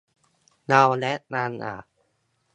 [0.67, 1.75] เราแนะนำอ่ะ